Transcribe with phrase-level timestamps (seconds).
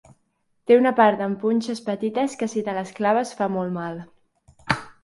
[0.69, 4.05] Té una part amb punxes petites que si te les claves fa molt mal.